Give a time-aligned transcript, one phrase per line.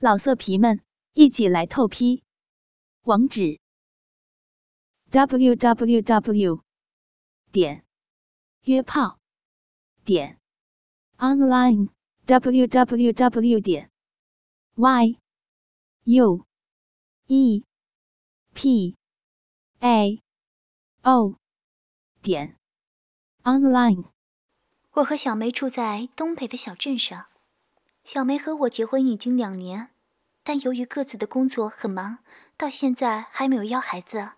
[0.00, 0.80] 老色皮们，
[1.14, 2.22] 一起来透批！
[3.02, 3.58] 网址
[5.10, 6.62] ：w w w
[7.50, 7.84] 点
[8.62, 9.18] 约炮
[10.04, 10.38] 点
[11.16, 11.88] online
[12.26, 13.90] w w w 点
[14.76, 15.18] y
[16.04, 16.46] u
[17.26, 17.64] e
[18.54, 18.96] p
[19.80, 20.22] a
[21.02, 21.34] o
[22.22, 22.56] 点
[23.42, 24.04] online。
[24.92, 27.26] 我和小梅住在东北的小镇上。
[28.10, 29.90] 小梅和我结婚已经两年，
[30.42, 32.20] 但由于各自的工作很忙，
[32.56, 34.30] 到现在还没有要孩子。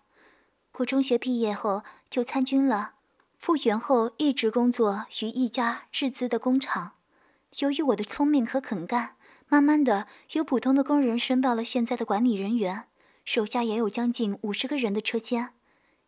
[0.79, 2.95] 我中学毕业后就参军了，
[3.37, 6.95] 复员后一直工作于一家日资的工厂。
[7.59, 9.15] 由于我的聪明和肯干，
[9.47, 12.89] 慢慢的由普通的工人升到了现在的管理人员，
[13.23, 15.53] 手下也有将近五十个人的车间。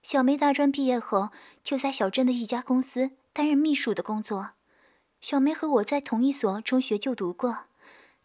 [0.02, 1.30] 小梅大专毕业后
[1.64, 4.50] 就在小镇的一家公司担任秘书的工作。
[5.24, 7.60] 小梅和我在同一所中学就读过，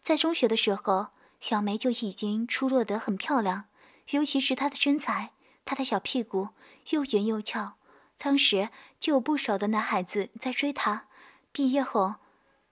[0.01, 1.07] 在中学的时候，
[1.39, 3.69] 小梅就已经出落得很漂亮，
[4.09, 5.31] 尤其是她的身材，
[5.63, 6.49] 她的小屁股
[6.89, 7.75] 又圆又翘，
[8.17, 8.67] 当时
[8.99, 11.05] 就有不少的男孩子在追她。
[11.53, 12.15] 毕业后，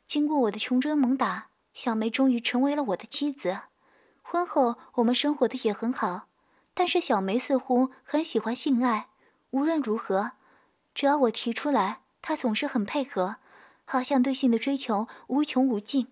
[0.05, 3.59] 经过我的穷追猛打，小梅终于成为了我的妻子。
[4.21, 6.27] 婚后，我们生活的也很好，
[6.73, 9.07] 但是小梅似乎很喜欢性爱，
[9.51, 10.33] 无论如何，
[10.93, 13.37] 只要我提出来，她总是很配合。
[13.89, 16.07] 好像对性的追求无穷无尽。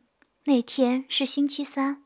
[0.46, 2.04] 那天是星期三，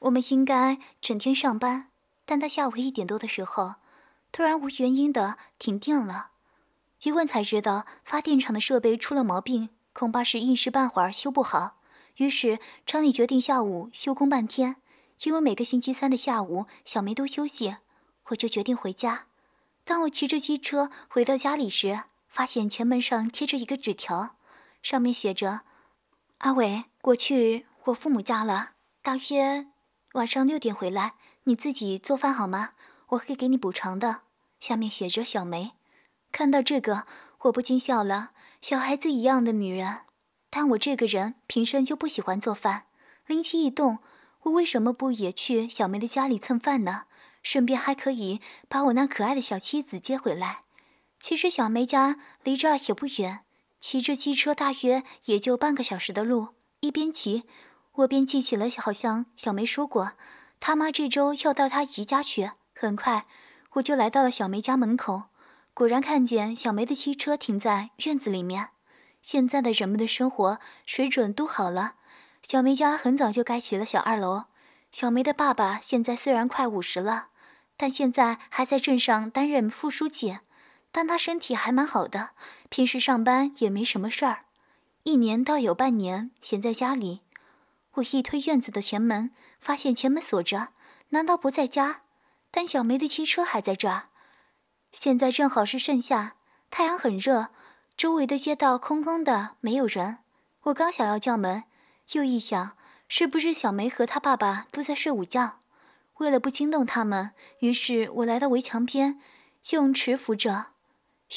[0.00, 1.88] 我们应该整天上班，
[2.24, 3.76] 但到下午一点多的时候，
[4.32, 6.30] 突然无原因的停电了。
[7.04, 11.76] 一问才知道，发电厂的设备出了毛病，恐怕是一时半会儿修不好。
[12.16, 14.76] 于是厂里决定下午休工半天。
[15.24, 17.76] 因为每个星期三的下午，小梅都休息，
[18.30, 19.26] 我就决定回家。
[19.84, 24.34] 当我骑着机车回到家里时，发现前门上贴着一个纸条。
[24.82, 25.62] 上面写着
[26.38, 29.68] ：“阿伟，我去我父母家了，大约
[30.14, 31.14] 晚上六点回来。
[31.44, 32.70] 你自己做饭好吗？
[33.08, 34.22] 我会给你补偿的。”
[34.60, 35.72] 下面写着小梅。
[36.30, 37.06] 看到这个，
[37.42, 38.30] 我不禁笑了。
[38.60, 40.02] 小孩子一样的女人，
[40.50, 42.84] 但我这个人平生就不喜欢做饭。
[43.26, 43.98] 灵机一动，
[44.42, 47.04] 我为什么不也去小梅的家里蹭饭呢？
[47.42, 50.62] 顺便还可以把我那可爱的小妻子接回来。
[51.18, 53.40] 其实小梅家离这儿也不远。
[53.82, 56.50] 骑着机车，大约也就半个小时的路。
[56.80, 57.42] 一边骑，
[57.94, 60.12] 我边记起了好像小梅说过，
[60.60, 62.52] 他妈这周要到她姨家去。
[62.74, 63.26] 很快，
[63.72, 65.24] 我就来到了小梅家门口，
[65.74, 68.68] 果然看见小梅的汽车停在院子里面。
[69.20, 71.96] 现在的人们的生活水准都好了，
[72.46, 74.44] 小梅家很早就盖起了小二楼。
[74.92, 77.30] 小梅的爸爸现在虽然快五十了，
[77.76, 80.38] 但现在还在镇上担任副书记。
[80.94, 82.32] 但他身体还蛮好的，
[82.72, 84.46] 平时上班也没什么事儿，
[85.02, 87.20] 一年倒有半年闲在家里。
[87.96, 90.68] 我一推院子的前门，发现前门锁着，
[91.10, 92.00] 难道不在家？
[92.50, 94.04] 但小梅的汽车还在这儿。
[94.90, 96.36] 现在正好是盛夏，
[96.70, 97.50] 太阳很热，
[97.94, 100.20] 周围的街道空空的，没有人。
[100.62, 101.64] 我刚想要叫门，
[102.12, 102.74] 又一想，
[103.06, 105.58] 是不是小梅和她爸爸都在睡午觉？
[106.20, 109.20] 为了不惊动他们，于是我来到围墙边，
[109.72, 110.71] 用持扶着。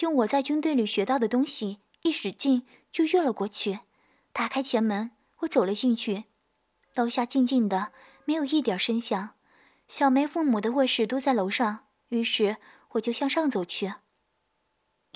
[0.01, 3.79] 用我在军队里学到的东西，一使劲就越了过去。
[4.33, 6.25] 打开前门，我走了进去。
[6.95, 7.91] 楼下静静的，
[8.25, 9.35] 没有一点声响。
[9.87, 12.57] 小梅父母的卧室都在楼上，于是
[12.91, 13.93] 我就向上走去。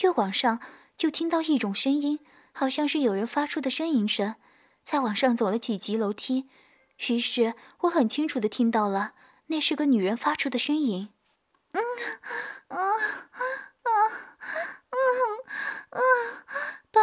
[0.01, 0.62] 越往上，
[0.95, 2.19] 就听到一种声音，
[2.51, 4.35] 好像是有人发出的呻吟声。
[4.81, 6.50] 再往上走了几级楼梯，
[7.09, 9.13] 于是我很清楚的听到了，
[9.47, 11.09] 那是个女人发出的呻吟。
[11.73, 11.81] 嗯，
[12.69, 12.78] 啊，
[13.84, 13.90] 啊，
[14.90, 14.97] 嗯，
[15.90, 16.00] 啊，
[16.91, 17.00] 爸，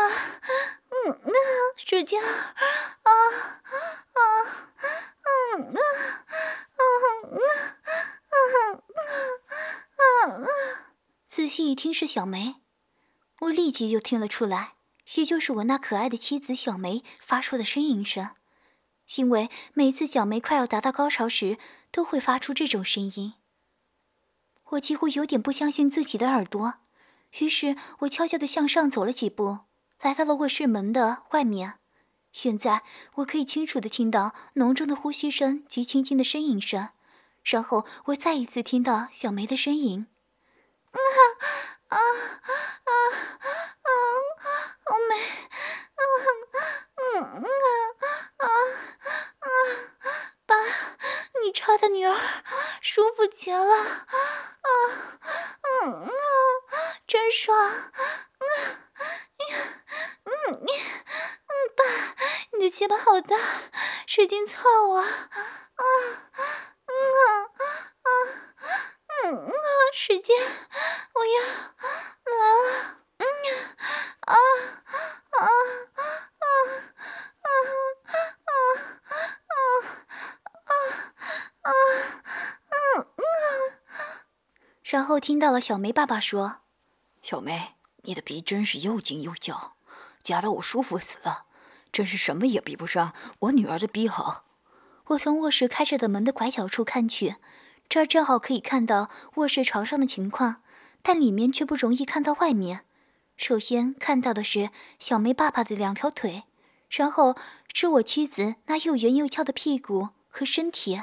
[0.88, 1.30] 嗯，啊，
[1.76, 3.10] 使劲儿，啊，
[4.12, 4.20] 啊，
[5.22, 5.80] 嗯，啊，
[6.76, 6.84] 嗯，
[7.36, 8.82] 啊，嗯，
[9.96, 10.46] 啊，嗯，
[11.26, 12.56] 仔细一听是小梅，
[13.40, 14.74] 我立即就听了出来，
[15.14, 18.30] 也就是我那可爱的妻子小梅发出的呻吟声，
[19.16, 21.58] 因为每次小梅快要达到高潮时，
[21.90, 23.34] 都会发出这种声音。
[24.76, 26.74] 我几乎有点不相信自己的耳朵，
[27.38, 29.60] 于是我悄悄地向上走了几步，
[30.00, 31.74] 来到了卧室门的外面。
[32.32, 32.82] 现在
[33.16, 36.90] 我可以清楚地听到浓重的呼吸声及轻轻的呻吟声，
[37.44, 40.06] 然后我再一次听到小梅的呻吟
[40.92, 40.98] ：“啊
[41.88, 42.00] 啊啊
[42.84, 43.90] 啊！
[44.84, 45.12] 好美！
[45.94, 46.02] 啊
[46.96, 47.46] 嗯啊
[48.38, 48.46] 啊
[49.38, 49.46] 啊！
[50.46, 50.54] 爸，
[51.42, 52.16] 你插的女儿
[52.80, 54.06] 舒服极了。”
[55.84, 56.10] 嗯啊，
[57.06, 57.56] 真爽！
[57.68, 58.48] 嗯
[60.24, 61.84] 嗯嗯，爸，
[62.52, 63.36] 你的鸡巴好大，
[64.06, 65.28] 使劲操啊！
[65.76, 65.84] 啊
[85.26, 86.58] 听到了小梅爸爸说
[87.20, 89.74] ：“小梅，你的鼻真是又紧又翘，
[90.22, 91.46] 夹得我舒服死了，
[91.90, 94.44] 真是什么也比不上我女儿的鼻好。”
[95.06, 97.34] 我从卧室开着的门的拐角处看去，
[97.88, 100.62] 这儿正好可以看到卧室床上的情况，
[101.02, 102.84] 但里面却不容易看到外面。
[103.36, 104.70] 首先看到的是
[105.00, 106.44] 小梅爸爸的两条腿，
[106.88, 107.34] 然后
[107.74, 111.02] 是我妻子那又圆又翘的屁股和身体。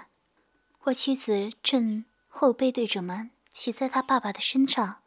[0.83, 5.03] 我妻子正后背对着门，骑在他爸爸的身上，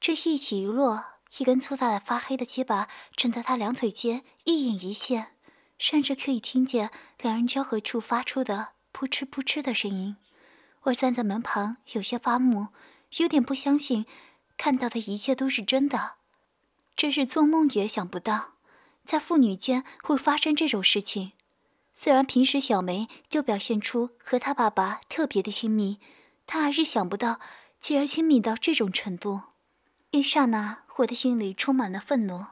[0.00, 1.04] 这一起一落，
[1.38, 5.32] 一根粗大的发黑的鸡巴枕在他两腿间一隐一现。
[5.78, 6.90] 甚至可以听见
[7.20, 10.16] 两人交合处发出的扑哧扑哧的声音。
[10.82, 12.68] 我站在门旁，有些发木，
[13.16, 14.06] 有点不相信
[14.56, 16.12] 看到的一切都是真的。
[16.94, 18.52] 真是做梦也想不到，
[19.04, 21.32] 在父女间会发生这种事情。
[21.92, 25.98] 虽然平时小梅就表现出和她爸爸特别的亲密，
[26.46, 27.40] 她还是想不到
[27.82, 29.40] 竟然亲密到这种程度。
[30.12, 32.46] 一刹那，我的心里充满了愤怒，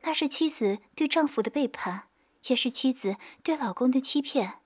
[0.00, 2.04] 那是妻子对丈夫的背叛。
[2.46, 4.60] 也是妻子对老公的欺骗，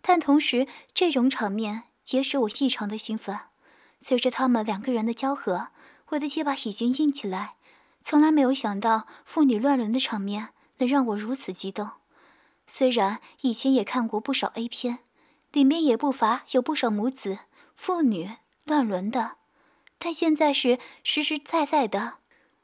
[0.00, 3.36] 但同时这种场面也使我异常的兴奋。
[4.00, 5.70] 随着他们两个人的交合，
[6.10, 7.54] 我的鸡巴已经硬起来。
[8.04, 11.90] 从来没有想到父女乱伦的场面能让我如此激动。
[12.64, 15.00] 虽然以前也看过不少 A 片，
[15.50, 17.40] 里面也不乏有不少母子
[17.74, 18.30] 父女
[18.62, 19.37] 乱伦的，
[19.98, 22.18] 但现在是实实在在的，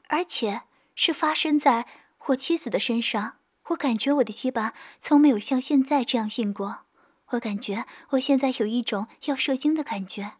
[0.07, 0.63] 而且
[0.95, 1.85] 是发生在
[2.27, 3.37] 我妻子的身上。
[3.69, 6.85] 我感觉我的鸡巴从没有像现在这样硬过，
[7.29, 10.33] 我感觉我现在有一种要射精的感觉，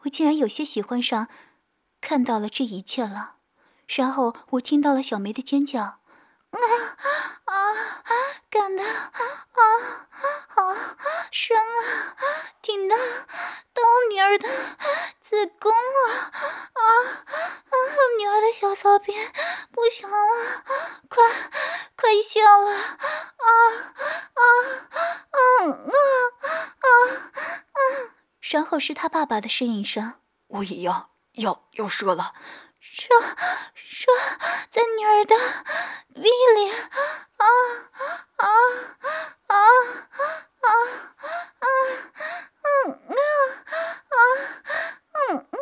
[0.00, 1.28] 我竟然有些喜欢上
[2.00, 3.36] 看到了这一切了。
[3.86, 6.00] 然后我听到了小梅的尖叫，
[6.52, 6.58] 啊
[7.44, 7.54] 啊，
[8.50, 9.20] 感到啊
[10.48, 10.74] 好
[11.30, 14.48] 深啊，听到到女儿的
[15.20, 16.80] 子宫了啊
[17.32, 17.74] 啊，
[18.18, 19.32] 女儿的小骚便
[19.72, 20.64] 不行了，
[21.08, 21.22] 快！
[21.96, 23.06] 快笑了啊
[23.38, 23.50] 啊
[24.34, 24.40] 啊
[25.30, 26.86] 啊啊啊！
[28.40, 30.14] 然后是他爸爸的呻吟声，
[30.48, 32.34] 我也要要要射了，
[32.82, 33.06] 射
[33.74, 34.06] 射
[34.68, 35.36] 在女儿的
[36.16, 37.46] 胃里啊
[38.36, 38.46] 啊啊
[39.46, 39.56] 啊
[40.58, 40.68] 啊
[42.64, 43.14] 嗯啊
[44.08, 44.14] 啊
[45.30, 45.56] 嗯啊！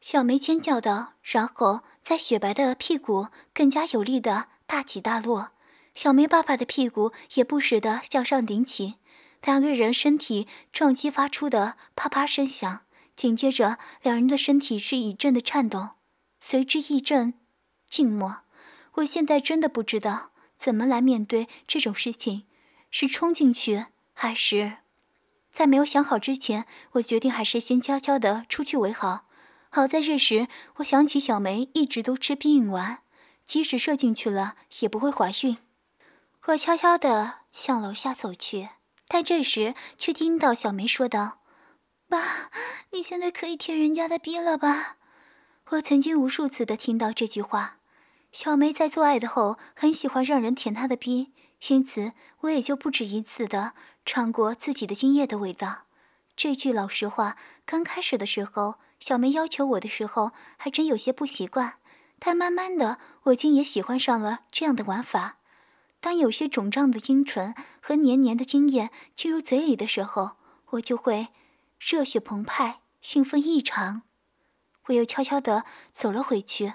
[0.00, 4.48] 小梅尖叫道，然后在雪白的屁股更加有力的。
[4.66, 5.50] 大起大落，
[5.96, 8.98] 小梅爸爸的屁股也不时的向上顶起，
[9.42, 12.82] 两个人身体撞击发出的啪啪声响。
[13.20, 15.90] 紧接着，两人的身体是一阵的颤动，
[16.40, 17.34] 随之一阵
[17.86, 18.38] 静默。
[18.94, 22.44] 我现在真的不知道怎么来面对这种事情，
[22.90, 23.84] 是冲进去，
[24.14, 24.78] 还是……
[25.50, 29.26] 在没有想好之前，我决定还是先悄悄地出去为好。
[29.68, 33.00] 好在这时，我想起小梅一直都吃避孕丸。
[33.44, 35.58] 即使射进去了，也不会怀孕。
[36.46, 38.70] 我悄悄地向楼下走去，
[39.06, 41.39] 但这时却听到小梅说道
[42.10, 42.50] ：“爸，
[42.90, 44.96] 你现在可以舔人家的逼了吧？”
[45.70, 47.76] 我曾经无数次的听到这句话。
[48.32, 51.32] 小梅在做爱的后很喜欢让人舔她的逼，
[51.68, 53.74] 因此我也就不止一次的
[54.04, 55.82] 尝过自己的精液的味道。
[56.34, 61.74] 这句老实话，刚开始的时候，小梅要求我的时候，还真有些不习惯。
[62.18, 65.36] 但慢慢的，我竟也喜欢上了这样的玩法。
[66.00, 70.32] 当有些肿胀的阴唇和黏黏的精液进入嘴里的时候，
[70.70, 71.28] 我就会
[71.80, 74.02] 热血澎湃，兴奋异常。
[74.88, 76.74] 我又悄悄地走了回去，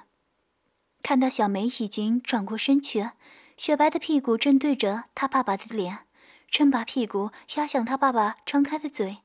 [1.04, 3.12] 看到小梅已经转过身去，
[3.56, 6.08] 雪白的屁股正对着她爸爸的脸，
[6.50, 9.20] 正把屁股压向他爸爸张开的嘴，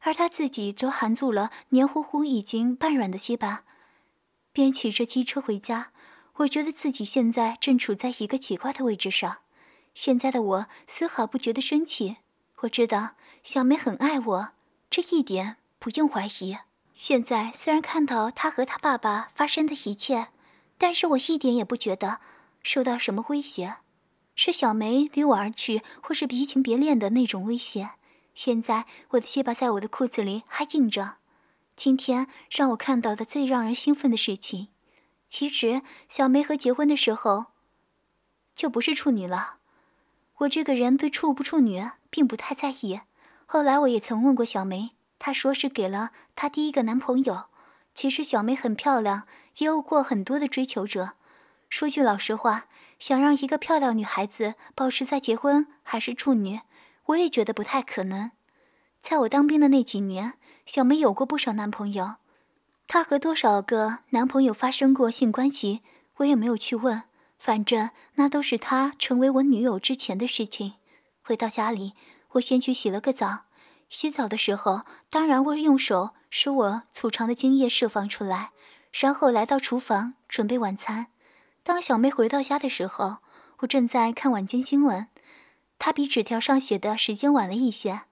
[0.00, 3.62] 而他自己则含住了黏糊糊、已经半软的鸡巴。
[4.52, 5.92] 边骑着机车回家，
[6.38, 9.38] 我觉得自己现在正处在一个奇怪的位置上。
[9.94, 12.16] 现在的我丝毫不觉得生气，
[12.62, 13.10] 我知道
[13.44, 14.52] 小梅很爱我，
[14.92, 16.58] 这一点不用怀疑。
[16.92, 20.28] 现在虽然看到他和他爸爸发生的一切，
[20.76, 22.20] 但是我一点也不觉得
[22.62, 23.76] 受到什么威胁，
[24.34, 27.92] 是小梅离我而去或是移情别恋的那种威胁。
[28.34, 31.14] 现在我的血巴在我的裤子里还硬着。
[31.74, 34.68] 今天让我看到的最让人兴奋的事情，
[35.26, 37.46] 其实小梅和结婚的时候
[38.54, 39.56] 就不是处女了。
[40.40, 43.00] 我这个人对处不处女并不太在意。
[43.52, 47.48] 后来我也曾问过小梅，她说是给了她第一个男朋友。
[47.92, 49.24] 其实小梅很漂亮，
[49.58, 51.10] 也有过很多的追求者。
[51.68, 52.64] 说句老实话，
[52.98, 56.60] 想让一个漂亮女孩子保持在结婚还是处女，
[57.08, 58.30] 我也觉得不太可能。
[58.98, 60.32] 在我当兵的那几年。
[60.64, 62.14] 小梅有过不少男朋友，
[62.88, 65.82] 她和多少个男朋友发生过性关系，
[66.16, 67.02] 我也没有去问。
[67.38, 70.76] 反正那都是她成为我女友之前的事情。
[71.20, 71.92] 回到家里，
[72.32, 73.44] 我先去洗了个澡。
[73.88, 78.52] 洗澡的时候，当然会用手使我储藏的精液释放出来，
[78.90, 81.08] 然后来到厨房准备晚餐。
[81.62, 83.18] 当小妹回到家的时候，
[83.58, 85.08] 我正在看晚间新闻。
[85.78, 88.02] 她比纸条上写的时间晚了一些。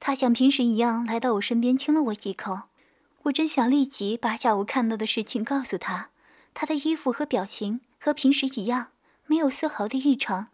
[0.00, 2.62] 她像平时一样来到我身边亲了我一口。
[3.24, 6.10] 我真想立即把下午看到的事情告诉她。
[6.54, 8.88] 她的衣服和表情和平时一样，
[9.26, 10.48] 没有丝毫的异常。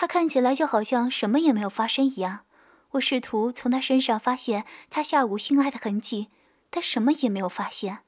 [0.00, 2.42] 他看起来就好像什么也没有发生一样。
[2.90, 6.28] 我试图从他身上发现他下午性爱的痕迹，
[6.70, 7.98] 但什么也没有发现。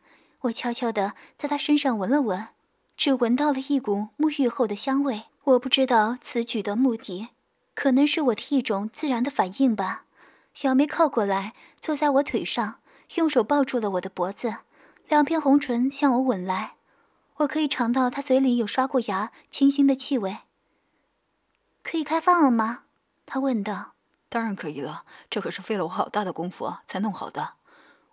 [0.42, 2.46] 我悄悄地在他身上闻了闻，
[2.96, 5.24] 只闻到了一股沐浴后的香味。
[5.42, 7.30] 我不知道此举的目的，
[7.74, 10.04] 可能是我的一种自然的反应吧。
[10.54, 12.76] 小梅靠过来，坐在我腿上，
[13.16, 14.58] 用手抱住了我的脖子，
[15.08, 16.74] 两片红唇向我吻来。
[17.38, 20.36] 我可以尝到她嘴里有刷过牙、清新的气味。
[21.90, 22.84] 可以开放了吗？
[23.26, 23.94] 他问道。
[24.28, 27.54] 当然可以了，这可是费了我好大的功夫才弄好的。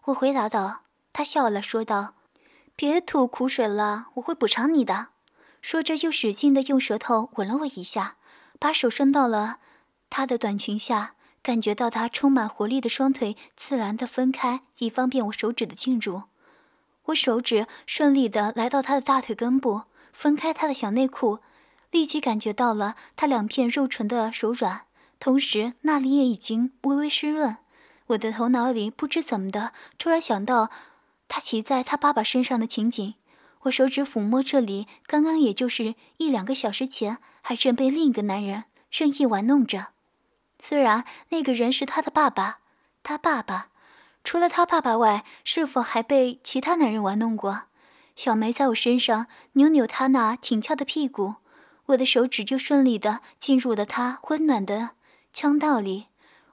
[0.05, 0.81] 我回答道。
[1.13, 2.15] 他笑了，说道
[2.75, 5.09] ：“别吐苦水了，我会补偿你的。”
[5.61, 8.15] 说着，又使劲的用舌头吻了我一下，
[8.57, 9.59] 把手伸到了
[10.09, 16.23] 他的短裙下，感觉到他充满活力的双腿自然的分开，以方便我手指的进入。
[17.03, 21.41] 我手指顺利的来到他的大腿根部，分开他的小内裤，
[21.91, 24.81] 立即感觉到了他两片肉唇的柔软。
[25.19, 27.57] 同时，那里也已经微微湿润。
[28.07, 30.69] 我的头脑里不知怎么的，突然想到
[31.27, 33.15] 他骑在他爸爸身上的情景。
[33.61, 39.87] 我手指抚摸这里，刚刚也就是一两个小时前，还正被另一个男人任意玩弄着。
[40.59, 42.59] 虽然那个人是他的爸爸，
[43.03, 43.69] 他爸爸
[44.23, 47.63] 除了他爸爸外，是否还被其他男人玩弄过？
[48.15, 51.35] 小梅在我身上扭扭他那挺翘的屁股，
[51.87, 54.91] 我的手指就顺利的进入了他温暖的。
[55.33, 56.07] 腔道里，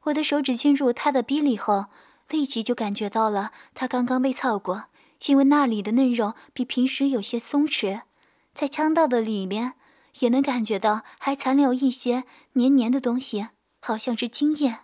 [0.05, 1.87] 我的手指进入他的逼里后，
[2.29, 4.87] 立即就感觉到了他刚刚被操过，
[5.26, 8.03] 因为那里的嫩肉比平时有些松弛，
[8.53, 9.75] 在腔道的里面
[10.21, 13.49] 也能感觉到还残留一些黏黏的东西，
[13.81, 14.81] 好像是精液。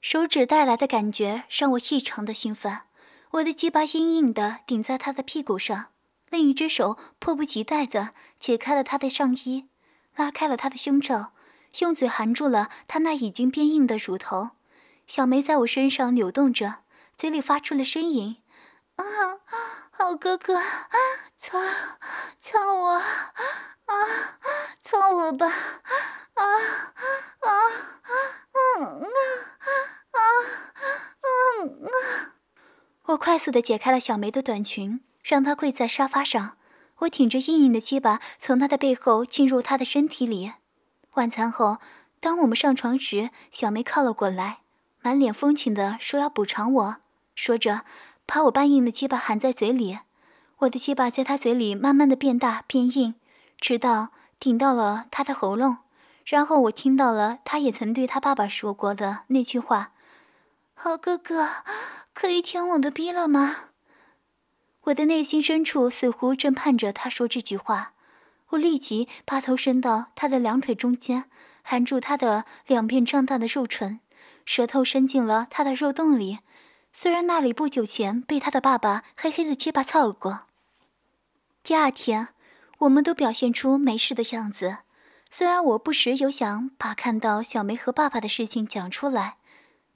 [0.00, 2.80] 手指带来的感觉让我异常的兴奋，
[3.32, 5.86] 我的鸡巴硬硬的顶在他的屁股上，
[6.30, 9.66] 另一只手迫不及待的解开了他的上衣，
[10.16, 11.32] 拉开了他的胸罩。
[11.80, 14.52] 用嘴含住了他那已经变硬的乳头，
[15.06, 16.76] 小梅在我身上扭动着，
[17.14, 18.38] 嘴里发出了呻吟
[18.96, 19.04] ：“啊，
[19.90, 20.58] 好哥哥，
[21.36, 21.58] 操，
[22.38, 23.04] 操我，啊，
[24.82, 26.44] 操我吧，啊，
[27.40, 27.50] 啊，
[28.78, 29.68] 嗯啊，
[30.12, 30.18] 啊，
[31.60, 32.32] 嗯啊！”
[33.12, 36.55] 我快速的解开了小梅的短裙，让她跪在沙发上。
[37.00, 40.52] 我挺着硬硬的鸡巴，从他的背后进入他的身体里。
[41.14, 41.78] 晚餐后，
[42.20, 44.60] 当我们上床时，小梅靠了过来，
[45.02, 46.96] 满脸风情的说要补偿我，
[47.34, 47.82] 说着
[48.24, 49.98] 把我半硬的鸡巴含在嘴里。
[50.60, 53.14] 我的鸡巴在她嘴里慢慢的变大变硬，
[53.60, 54.08] 直到
[54.40, 55.78] 顶到了她的喉咙。
[56.24, 59.92] 然后我听到了她也曾对她爸爸说过的那句话
[60.74, 61.48] ：“好哥哥，
[62.14, 63.56] 可以舔我的逼了吗？”
[64.86, 67.92] 我的内心深处似乎正盼着他说这句话。
[68.50, 71.24] 我立即把头伸到他的两腿中间，
[71.62, 73.98] 含住他的两片胀大的肉唇，
[74.44, 76.38] 舌头伸进了他的肉洞里。
[76.92, 80.42] 虽然那里不久前被他的爸爸黑黑的鸡巴操过。
[81.64, 82.28] 第二天，
[82.78, 84.78] 我们都表现出没事的样子。
[85.28, 89.38] 虽然我不时有想把看到小梅和爸爸的事情讲出来，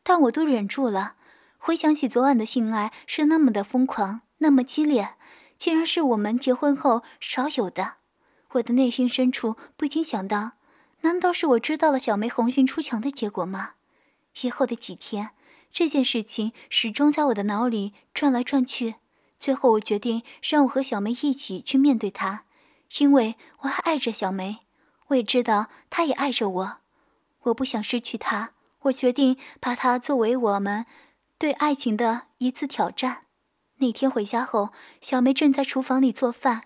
[0.02, 1.14] 但我都忍住了。
[1.59, 5.14] 回想起昨晚的性爱是那么的疯狂，那么激烈，
[5.56, 7.94] 竟然是我们结婚后少有的。
[8.52, 10.52] 我的内心深处不禁想到：
[11.02, 13.75] 难道是我知道了小梅红杏出墙的结果吗？
[14.42, 15.30] 以后的几天，
[15.70, 18.97] 这件事情始终在我的脑里转来转去。
[19.38, 22.44] 最后，我决定让我和小梅一起去面对她，
[22.99, 24.61] 因为我还爱着小梅，
[25.09, 26.76] 我也知道她也爱着我。
[27.44, 30.85] 我不想失去她，我决定把她作为我们
[31.38, 33.23] 对爱情的一次挑战。
[33.80, 36.64] 那天回家后，小梅正在厨房里做饭。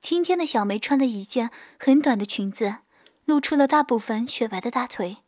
[0.00, 2.78] 今天的小梅穿的一件很短的裙子，
[3.24, 5.18] 露出了大部分雪白的大腿，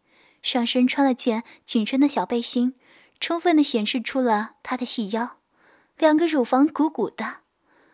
[0.42, 2.74] 上身穿了件紧身的小背心，
[3.20, 5.36] 充分的显示出了她的细腰，
[5.98, 7.38] 两个乳房鼓鼓的，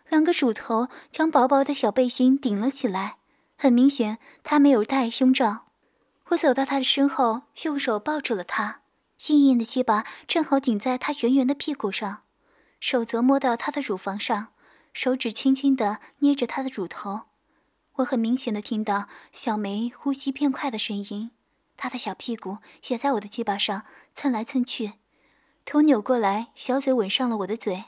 [0.09, 3.19] 两个乳头将薄薄的小背心顶了起来，
[3.59, 5.67] 很明显她没有戴胸罩。
[6.29, 8.81] 我走到她的身后，用手抱住了她，
[9.29, 12.23] 硬硬的鸡巴正好顶在她圆圆的屁股上，
[12.81, 14.49] 手则摸到她的乳房上，
[14.93, 17.23] 手指轻轻地捏着她的乳头。
[17.97, 21.31] 我很明显的听到小梅呼吸变快的声音，
[21.77, 24.95] 她的小屁股也在我的鸡巴上蹭来蹭去，
[25.65, 27.85] 头扭过来，小嘴吻上了我的嘴，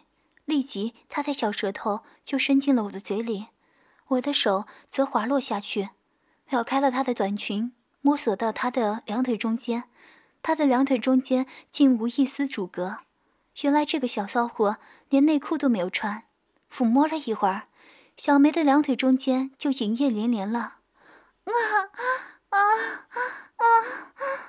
[0.46, 3.48] 立即她的小舌头就伸进了我的嘴里，
[4.08, 5.90] 我的手则滑落下去，
[6.48, 9.84] 撩开了她的短裙，摸索到她的两腿中间，
[10.42, 13.00] 她的两腿中间竟无一丝阻隔，
[13.62, 14.76] 原来这个小骚货
[15.08, 16.24] 连内裤都没有穿，
[16.72, 17.62] 抚摸了一会儿。
[18.16, 20.60] 小梅的两腿中间就营业连连了，
[21.44, 21.52] 啊
[22.50, 22.58] 啊
[23.56, 23.64] 啊！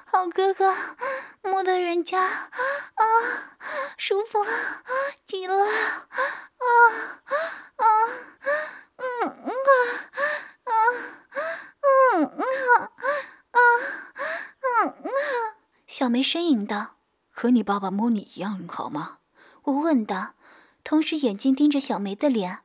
[0.05, 0.75] 好哥哥，
[1.41, 3.05] 摸到人家啊，
[3.97, 4.45] 舒服
[5.25, 5.67] 极了啊
[6.57, 7.85] 啊！
[8.97, 9.71] 嗯嗯啊
[10.65, 10.71] 啊
[11.81, 13.59] 嗯嗯啊啊
[14.61, 15.13] 嗯嗯啊！
[15.87, 16.95] 小梅呻吟道
[17.39, 19.19] ：“和你爸爸摸你一样好吗？”
[19.63, 20.33] 我问道，
[20.83, 22.59] 同时眼睛盯着小梅的脸。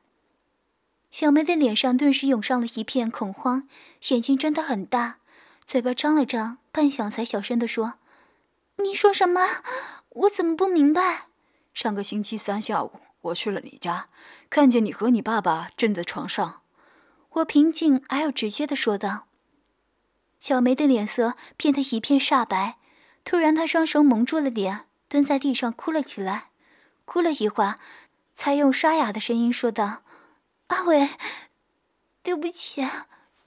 [1.09, 3.69] 小梅的脸上顿时涌上了一片恐慌，
[4.09, 5.19] 眼睛睁得很大，
[5.63, 7.93] 嘴巴张了张，半晌才小声地说
[8.83, 9.39] ：“你说什么？
[10.09, 11.27] 我怎么不明白？”
[11.73, 14.09] 上个星期三下午，我去了你家，
[14.49, 16.59] 看见你和你爸爸正在床上。
[17.29, 19.27] 我平静而又直接地说道。
[20.37, 22.77] 小梅的脸色变得一片煞白，
[23.25, 26.51] 突然他双手蒙住了脸，蹲在地上哭了起来，
[27.05, 27.79] 哭了一会儿，
[28.33, 30.03] 才用沙哑的声音说道。
[30.67, 31.09] 阿伟，
[32.21, 32.81] 对不起，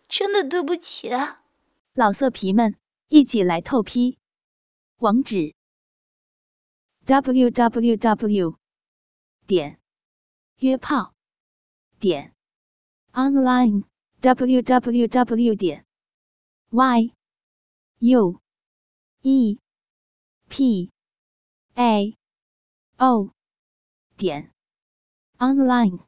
[0.08, 1.10] 真的对不起。
[1.94, 2.76] 老色皮们，
[3.08, 4.18] 一起来透批，
[4.98, 5.54] 网址
[7.06, 8.58] ：w w w
[9.46, 9.80] 点
[10.58, 11.14] 约炮
[11.98, 12.34] 点
[13.12, 13.84] online
[14.20, 15.86] w w w 点
[16.70, 17.12] y
[18.00, 18.40] u
[19.22, 19.58] e
[20.48, 20.90] p
[21.76, 22.16] a
[22.98, 23.30] o
[24.16, 24.50] 点
[25.38, 26.07] online。